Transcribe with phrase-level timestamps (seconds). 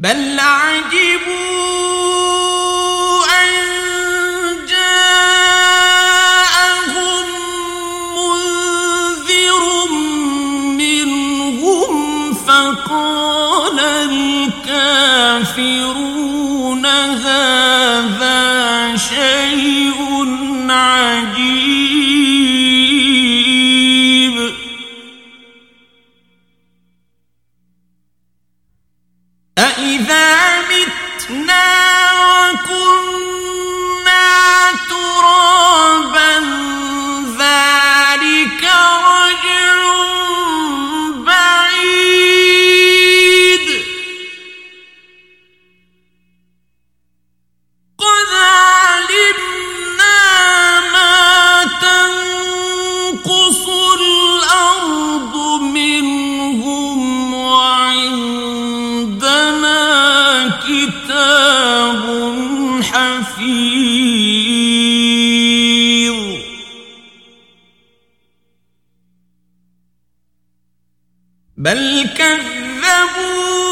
[0.00, 1.79] بل عجبوا
[71.60, 73.69] بل كذبوا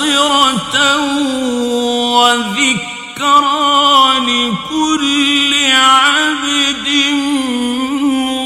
[0.00, 0.96] ومبصرة
[2.20, 3.60] وذكرى
[4.20, 6.88] لكل عبد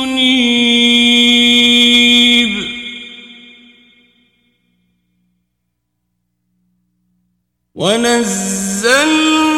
[0.00, 0.30] منيب.
[7.74, 9.49] ونزلنا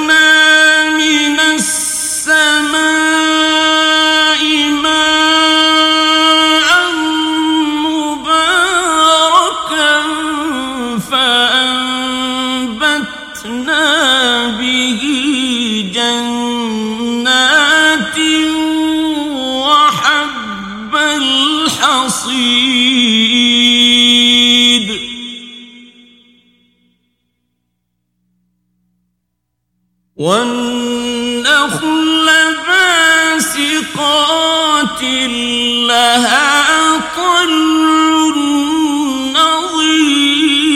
[30.22, 31.82] والنخل
[33.42, 34.22] باسقات
[35.88, 38.36] لها طلع
[40.62, 40.72] نضيد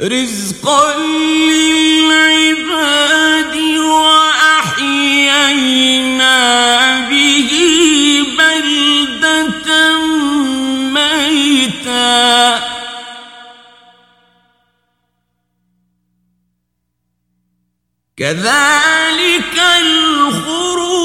[0.00, 0.94] رزقا
[2.28, 2.76] للعباد
[3.78, 5.10] واحيينا
[18.20, 21.00] كذلك الخروج.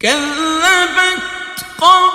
[0.00, 1.22] كذبت
[1.80, 2.07] قوم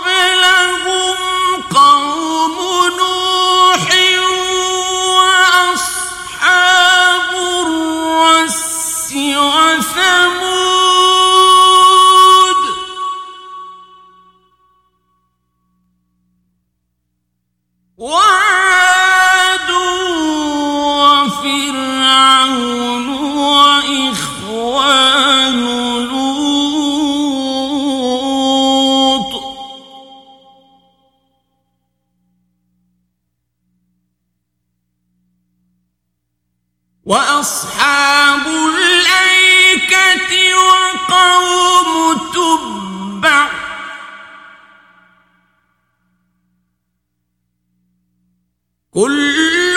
[48.93, 49.75] كل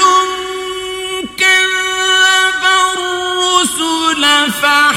[1.38, 2.64] كذب
[2.96, 4.95] الرسل فحق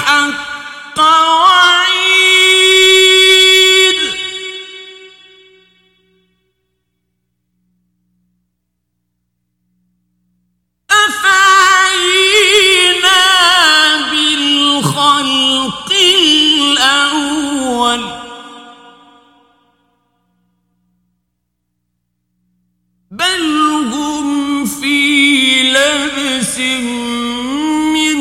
[27.93, 28.19] من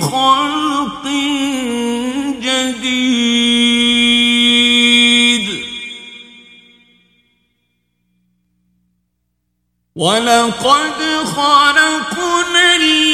[0.00, 1.04] خلق
[2.40, 3.80] جديد
[9.96, 13.09] ولقد خلقنا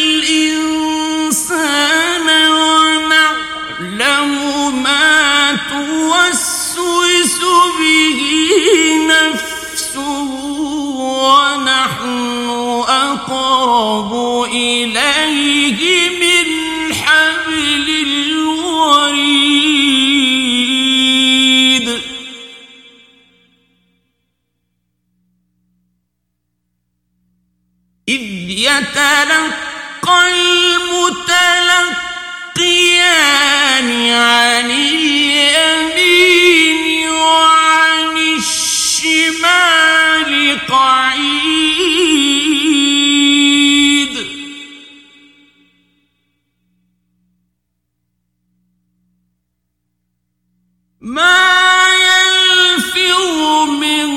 [51.06, 54.10] ما يلفظ من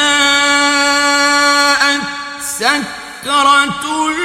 [2.42, 4.17] سكرة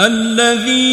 [0.00, 0.87] الذي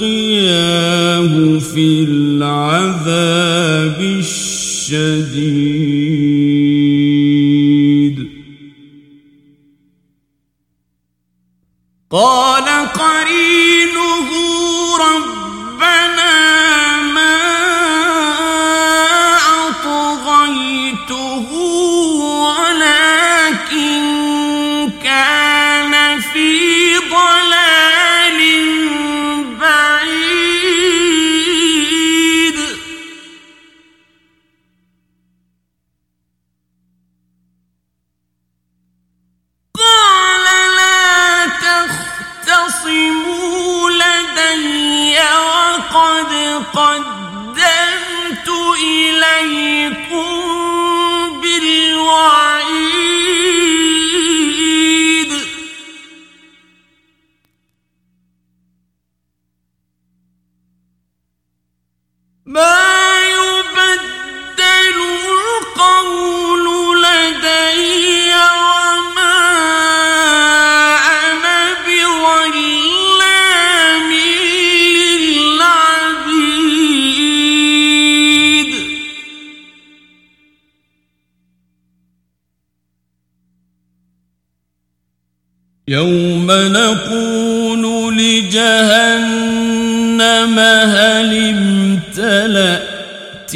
[0.00, 5.69] فألقياه في العذاب الشديد.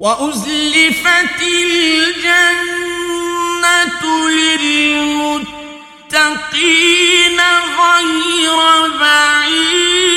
[0.00, 2.80] وأزلفت الجنة
[4.60, 5.50] للمتقين
[7.80, 8.58] غير
[9.00, 10.09] بعيد.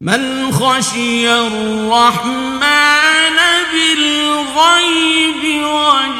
[0.00, 2.60] من خشي الرحمن
[3.72, 6.19] بالغيب وجاء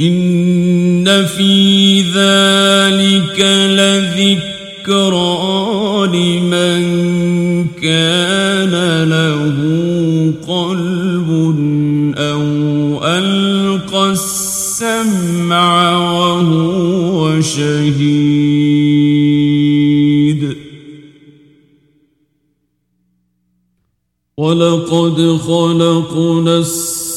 [0.00, 3.40] إن في ذلك
[3.70, 5.26] لذكرى
[6.06, 6.82] لمن
[7.82, 9.56] كان له
[10.46, 11.30] قلب
[12.18, 12.42] أو
[13.04, 18.78] ألقى السمع وهو شهيد
[24.36, 26.58] ولقد خلقنا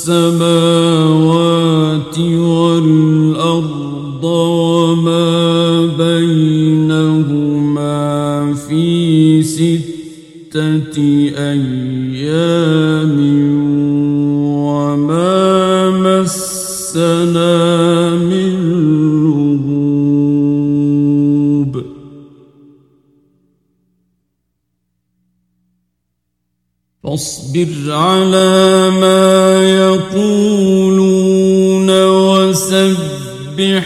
[0.02, 2.18] السماوات
[2.58, 7.94] والأرض وما بينهما
[8.54, 10.98] في ستة
[11.38, 13.18] أيام
[14.66, 17.56] وما مسنا
[18.16, 18.54] من
[19.24, 20.62] لغوب.
[27.04, 29.21] فاصبر على ما
[33.62, 33.86] وسبح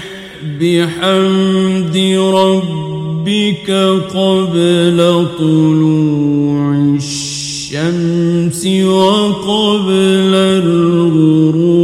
[0.61, 3.69] بحمد ربك
[4.15, 11.75] قبل طلوع الشمس وقبل الغروب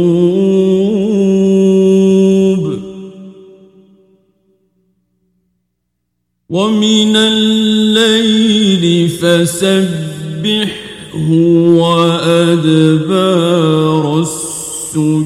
[6.50, 10.70] ومن الليل فسبح
[11.14, 15.21] هو أدبار السجود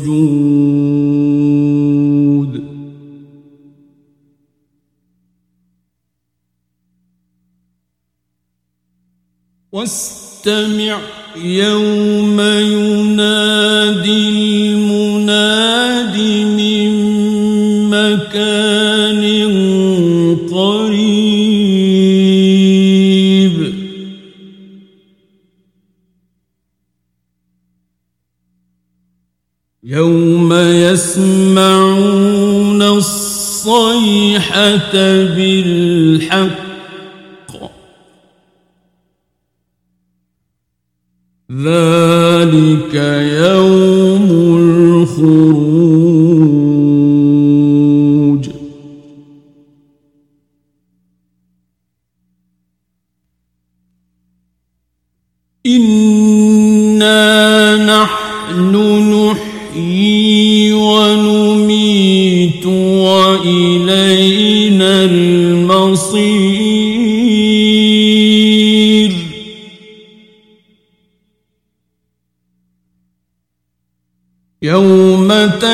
[9.73, 10.99] واستمع
[11.37, 14.29] يوم ينادي
[14.71, 16.17] المناد
[16.57, 16.91] من
[17.91, 18.87] مكان
[29.97, 30.53] يوم
[30.93, 34.77] يسمعون الصيحة
[35.37, 36.56] بالحق
[42.97, 45.66] يوم الخروج.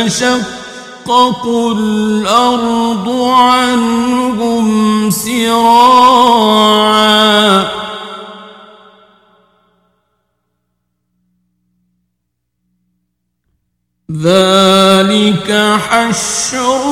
[0.07, 6.43] تشقق الأرض عنهم سراعا.
[14.23, 16.85] ذلك حشر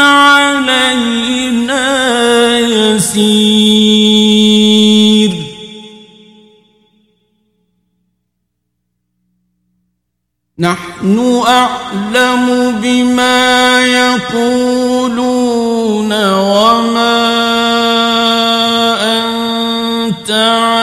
[0.00, 1.86] علينا
[2.58, 4.01] يسير.
[11.02, 15.32] نحن أعلم بما يقولون
[16.30, 17.22] وما
[19.02, 20.82] أنت عليهم